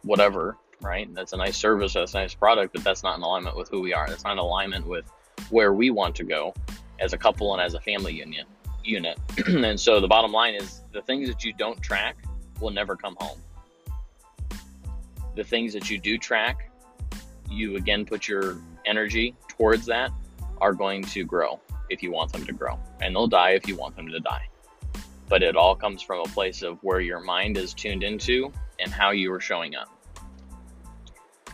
whatever, 0.03 0.57
right? 0.81 1.13
That's 1.15 1.33
a 1.33 1.37
nice 1.37 1.57
service, 1.57 1.95
that's 1.95 2.15
a 2.15 2.19
nice 2.19 2.35
product, 2.35 2.75
but 2.75 2.85
that's 2.85 3.03
not 3.03 3.17
in 3.17 3.23
alignment 3.23 3.57
with 3.57 3.69
who 3.71 3.81
we 3.81 3.93
are. 3.93 4.09
That's 4.09 4.25
not 4.25 4.33
in 4.33 4.39
alignment 4.39 4.87
with 4.87 5.11
where 5.51 5.73
we 5.73 5.91
want 5.91 6.15
to 6.17 6.25
go 6.25 6.55
as 7.01 7.13
a 7.13 7.19
couple 7.19 7.53
and 7.55 7.63
as 7.63 7.75
a 7.75 7.81
family 7.81 8.13
union 8.13 8.47
unit. 8.85 9.19
and 9.49 9.79
so 9.79 10.01
the 10.01 10.09
bottom 10.09 10.33
line 10.33 10.55
is 10.55 10.83
the 10.93 11.03
things 11.03 11.29
that 11.29 11.43
you 11.45 11.53
don't 11.53 11.81
track 11.83 12.17
will 12.61 12.71
never 12.71 12.95
come 12.95 13.17
home. 13.19 13.39
The 15.35 15.45
things 15.45 15.73
that 15.73 15.91
you 15.91 15.99
do 15.99 16.17
track, 16.19 16.71
you 17.51 17.77
again 17.77 18.07
put 18.07 18.29
your 18.29 18.59
energy 18.87 19.35
towards 19.49 19.87
that, 19.87 20.11
are 20.61 20.73
going 20.73 21.03
to 21.03 21.25
grow 21.25 21.61
if 21.91 22.03
you 22.03 22.11
want 22.11 22.33
them 22.33 22.45
to 22.45 22.53
grow. 22.53 22.79
And 23.01 23.15
they'll 23.15 23.27
die 23.27 23.51
if 23.51 23.67
you 23.69 23.77
want 23.77 23.97
them 23.97 24.09
to 24.09 24.21
die. 24.21 24.49
But 25.29 25.43
it 25.43 25.57
all 25.57 25.75
comes 25.75 26.03
from 26.03 26.21
a 26.21 26.29
place 26.29 26.63
of 26.63 26.79
where 26.83 27.01
your 27.01 27.21
mind 27.21 27.57
is 27.57 27.75
tuned 27.75 28.03
into 28.03 28.53
and 28.79 28.93
how 28.93 29.11
you 29.11 29.33
are 29.33 29.41
showing 29.41 29.75
up. 29.75 29.89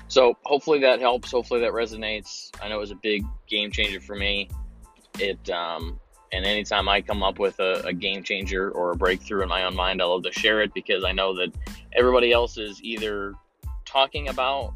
So 0.09 0.37
hopefully 0.43 0.81
that 0.81 1.01
helps. 1.01 1.31
Hopefully 1.31 1.61
that 1.61 1.73
resonates. 1.73 2.51
I 2.63 2.69
know 2.69 2.77
it 2.77 2.81
was 2.81 2.91
a 2.91 2.97
big 2.97 3.25
game 3.49 3.71
changer 3.71 4.01
for 4.01 4.15
me. 4.15 4.51
It 5.19 5.49
um, 5.49 5.99
and 6.33 6.45
anytime 6.45 6.89
I 6.89 7.01
come 7.01 7.23
up 7.23 7.39
with 7.39 7.59
a, 7.61 7.83
a, 7.87 7.93
game 7.93 8.23
changer 8.23 8.71
or 8.71 8.93
a 8.93 8.97
breakthrough 8.97 9.43
in 9.43 9.49
my 9.49 9.65
own 9.65 9.77
mind, 9.77 10.01
I 10.01 10.07
love 10.07 10.23
to 10.25 10.33
share 10.33 10.63
it 10.63 10.73
because 10.73 11.05
I 11.05 11.13
know 11.13 11.35
that 11.37 11.55
everybody 11.95 12.33
else 12.33 12.57
is 12.57 12.83
either 12.83 13.35
talking 13.85 14.29
about 14.29 14.75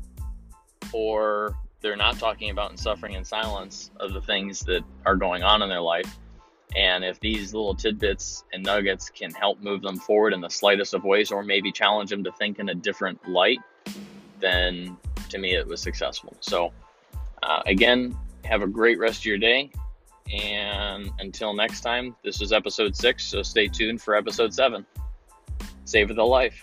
or 0.92 1.56
they're 1.80 1.96
not 1.96 2.18
talking 2.18 2.50
about 2.50 2.70
and 2.70 2.78
suffering 2.78 3.14
in 3.14 3.24
silence 3.24 3.90
of 4.00 4.12
the 4.12 4.20
things 4.20 4.60
that 4.60 4.82
are 5.04 5.16
going 5.16 5.42
on 5.42 5.62
in 5.62 5.68
their 5.68 5.80
life. 5.80 6.18
And 6.74 7.04
if 7.04 7.20
these 7.20 7.54
little 7.54 7.74
tidbits 7.74 8.44
and 8.52 8.62
nuggets 8.62 9.08
can 9.08 9.30
help 9.32 9.60
move 9.62 9.82
them 9.82 9.98
forward 9.98 10.32
in 10.32 10.40
the 10.40 10.48
slightest 10.48 10.94
of 10.94 11.04
ways, 11.04 11.30
or 11.30 11.42
maybe 11.42 11.70
challenge 11.70 12.10
them 12.10 12.24
to 12.24 12.32
think 12.32 12.58
in 12.58 12.68
a 12.68 12.74
different 12.74 13.28
light, 13.28 13.60
then 14.40 14.96
to 15.28 15.38
me 15.38 15.54
it 15.54 15.66
was 15.66 15.80
successful. 15.80 16.36
So, 16.40 16.72
uh, 17.42 17.62
again, 17.66 18.16
have 18.44 18.62
a 18.62 18.66
great 18.66 18.98
rest 18.98 19.20
of 19.20 19.26
your 19.26 19.38
day. 19.38 19.70
And 20.32 21.10
until 21.20 21.54
next 21.54 21.82
time, 21.82 22.16
this 22.24 22.40
is 22.40 22.52
episode 22.52 22.96
six, 22.96 23.24
so 23.24 23.42
stay 23.42 23.68
tuned 23.68 24.02
for 24.02 24.16
episode 24.16 24.52
seven. 24.52 24.84
Save 25.84 26.14
the 26.14 26.24
life. 26.24 26.60